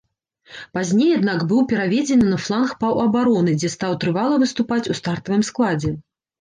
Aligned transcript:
Пазней, 0.77 1.11
аднак, 1.17 1.43
быў 1.51 1.61
пераведзены 1.73 2.25
на 2.33 2.39
фланг 2.47 2.73
паўабароны, 2.85 3.55
дзе 3.61 3.73
стаў 3.77 3.97
трывала 4.07 4.43
выступаць 4.47 4.85
у 4.91 4.99
стартавым 5.05 5.49
складзе. 5.55 5.97